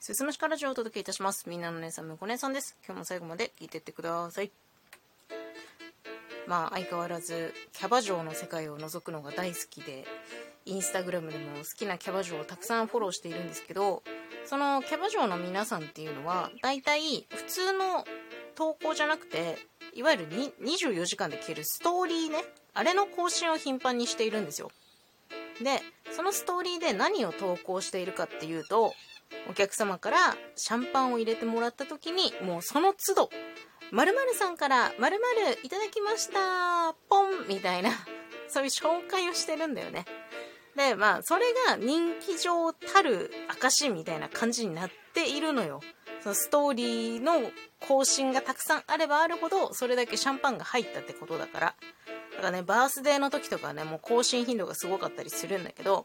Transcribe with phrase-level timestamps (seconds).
[0.00, 1.46] すすむしかラジオをお届けいたします。
[1.46, 2.74] みんなの姉さん、むこ姉さんです。
[2.86, 4.50] 今日も最後まで聞いてってください。
[6.46, 10.06] まあ、相変わらず、キャバ嬢の世界を覗くのが大好きで、
[10.64, 14.02] インスタグラムでも好きなキャバ嬢をたくさんフォローしているんですけど、
[14.46, 18.06] そのキャバ嬢の皆さんっていうのは、大体普通の
[18.54, 19.58] 投稿じゃなくて、
[19.92, 20.28] いわゆる
[20.62, 24.72] 24時間で消えるストーリーね、あれの更新を頻繁にしているんですよ。
[25.62, 28.94] で、そのストーリーで何を投稿しているかっていうと、
[29.48, 33.30] お客様からシャンパンを入れてもらった時に、もうその都度、
[33.90, 37.90] 〇〇さんから〇〇いただきましたポンみたいな、
[38.48, 40.04] そういう紹介をしてるんだよね。
[40.76, 45.80] で、まあ、それが人気上たる証みたいな感じになっているのよ。
[46.22, 51.74] そのストーリーの更新がたくさんあればあるほど、それだけシャンパンが入ったってことだから。
[52.32, 56.04] だからね、バースデーの時とかね、もう更新頻度がすごかったりするんだけど、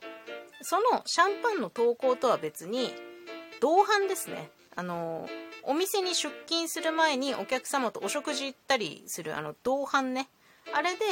[0.62, 2.94] そのシャンパンの投稿とは別に、
[3.60, 4.50] 同伴ですね。
[4.76, 5.28] あの、
[5.64, 10.30] お店に出勤する前にお客様とお食事行ったりする、あの、同伴ね。
[10.74, 11.06] あれで、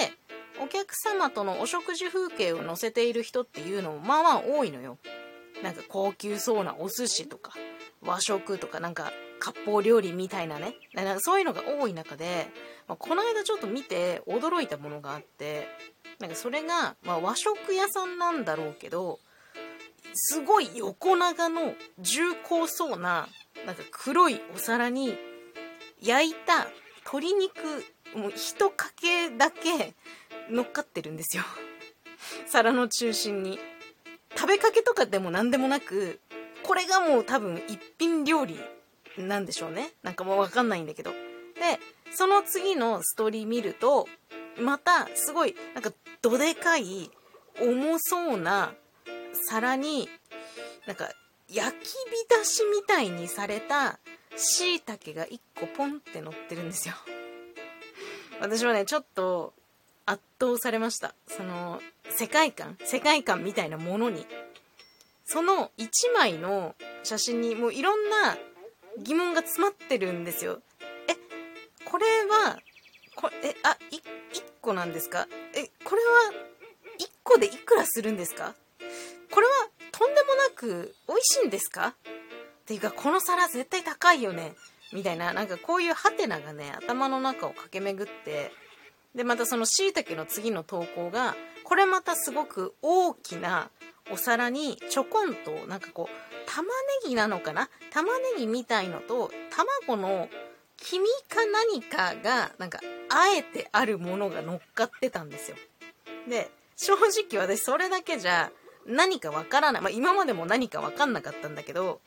[0.61, 4.97] お客様とのお食事風景を載せている人っていうのもまあまあ多いのよ。
[5.63, 7.53] なんか高級そうなお寿司とか、
[8.01, 10.75] 和食とか、なんか割烹料理みたいなね。
[10.93, 12.47] なんかそういうのが多い中で、
[12.87, 15.67] まあ、この間ちょっと見て驚いたものがあって、
[16.19, 19.19] なんかそれが、まあ、和食屋さんなんだろうけど、
[20.13, 23.27] すごい横長の重厚そうな、
[23.65, 25.17] なんか黒いお皿に
[26.01, 26.67] 焼いた
[27.05, 27.59] 鶏肉、
[28.15, 29.93] もう一かけだけ
[30.49, 31.43] 乗っかってるんですよ。
[32.47, 33.59] 皿の中心に。
[34.35, 36.19] 食べかけとかでも何でもなく、
[36.63, 38.59] これがもう多分一品料理
[39.17, 39.91] なんでしょうね。
[40.01, 41.11] なんかもうわかんないんだけど。
[41.11, 41.17] で、
[42.11, 44.07] その次のストーリー見ると、
[44.57, 47.11] またすごい、なんかどでかい、
[47.61, 48.73] 重そうな
[49.47, 50.09] 皿に、
[50.85, 51.09] なんか
[51.49, 51.83] 焼き
[52.31, 53.99] 浸しみたいにされた
[54.35, 56.95] 椎茸が1個ポンって乗ってるんですよ。
[58.41, 59.53] 私はね、ちょっと
[60.05, 61.13] 圧倒されました。
[61.27, 64.25] その、世界観世界観みたいなものに。
[65.25, 68.37] その1枚の写真にもういろんな
[68.99, 70.61] 疑問が詰まってるんですよ。
[71.07, 71.15] え、
[71.85, 72.59] これは、
[73.15, 74.01] これえ、あ、い、1
[74.61, 75.27] 個なんですか？
[75.55, 76.33] え、これは
[76.99, 78.53] 1個でいくらするんですか？
[80.63, 81.87] く美味しいんですか？
[81.87, 81.93] っ
[82.65, 84.53] ていうか、この皿絶対高いよね。
[84.93, 88.51] みたいな、なんかこういうハテナがね、頭の中を駆け巡って、
[89.13, 93.69] で、またその椎茸の次の投稿が、これまたすごく大きな
[94.11, 96.69] お皿にちょこんと、なんかこう、玉ね
[97.07, 97.69] ぎなのかな？
[97.91, 99.31] 玉ねぎみたいのと、
[99.85, 100.29] 卵の
[100.77, 105.57] 黄身か何かが、なんか、あえてあるものが乗っかってたんですよ。
[106.29, 108.51] で、正直私それだけじゃ
[108.85, 109.81] 何かわからない。
[109.81, 112.01] まあ今までも何かわかんなかったんだけど、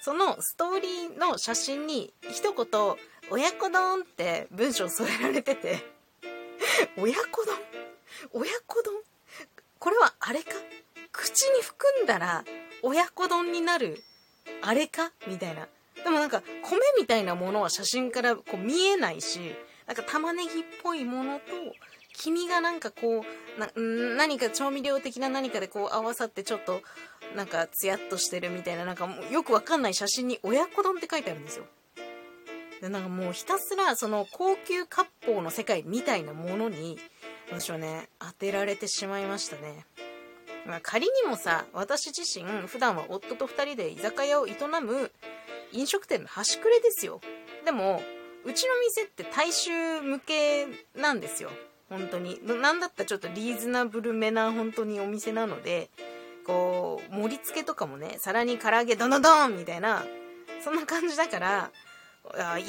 [0.00, 2.66] そのストーリーの写真に一言、
[3.30, 5.84] 親子丼って文章添えられてて、
[6.98, 7.56] 親子丼？
[8.32, 8.94] 親子丼？
[9.78, 10.50] これはあれか？
[11.12, 12.44] 口に含んだら
[12.82, 14.02] 親子丼になる
[14.62, 15.12] あれか？
[15.26, 15.68] みたいな。
[16.02, 19.54] でもなんか米みたいなものは写真からこう見えないし、
[19.86, 21.44] なんか玉ねぎっぽいものと
[22.14, 23.24] 黄身がなんかこ
[23.56, 23.70] うな
[24.16, 26.80] 何か調味料的な何かでこう合わさってちょっと
[27.36, 31.64] なんかツヤっとしてるみたいななんかもうよくわかんない写真に親子丼って書いてあるんですよ。
[32.80, 36.98] でなんかもうひたすらその高級割烹の世界みたいなものに
[37.50, 39.84] 私はね当てられてしまいましたね。
[40.66, 45.12] まあ、仮にもさ私自身普段は夫と2人で居酒屋を営む
[45.72, 47.20] 飲食店の端くれですよ。
[47.64, 48.00] でも
[48.44, 51.50] うちの店って大衆向けなんですよ。
[51.88, 52.40] 本当に。
[52.44, 55.90] なんだったらちょっとリーズナブルめな本当にお店なので
[56.44, 60.04] こう盛り付けとかもね皿に唐揚げドドドンみたいな
[60.62, 61.70] そんな感じだから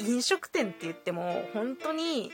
[0.06, 2.30] 飲食店って言っても本当に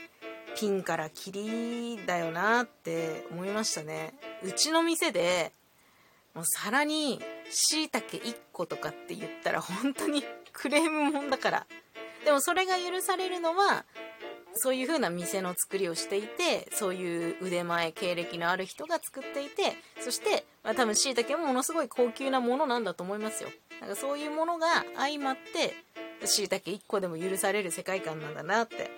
[0.57, 4.13] ピンからキリだよなって思いましたね。
[4.43, 5.51] うちの店で
[6.35, 11.67] もう皿に椎茸1個とかって言ったら本当にクレームもんだから。
[12.25, 13.83] でもそれが許されるのは
[14.55, 23.49] そういう風な店の作りをしていてそういう腕前経歴のある人が作っていてそして、まあ、多分椎茸もものすごい高級なものなんだと思いますよ。
[23.81, 25.73] なんかそういうものが相まって
[26.25, 28.91] 椎茸1個でも許される世界観なんだなって。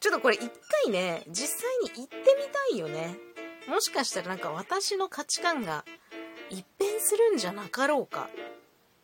[0.00, 0.48] ちょっとこれ一
[0.84, 2.22] 回ね実際に行ってみ
[2.70, 3.16] たいよね。
[3.68, 5.84] もしかしたらなんか私の価値観が
[6.50, 8.28] 一変するんじゃなかろうか。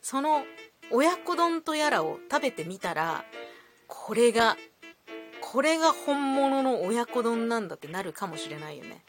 [0.02, 0.44] その
[0.90, 3.24] 親子丼とやらを食べてみたら
[3.88, 4.56] これが
[5.54, 9.04] これが本物の親子丼なんだってなるかもしれないよね。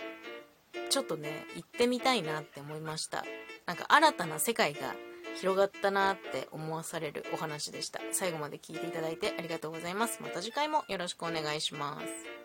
[0.91, 3.25] ちょっとね行ってみたいなって思いました。
[3.65, 4.93] なんか新たな世界が
[5.41, 7.99] 広がったなって思わされるお話でした。
[8.11, 10.19] 最後まで聞いていただいてありがとうございます。
[10.21, 12.44] また次回もよろしくお願いします。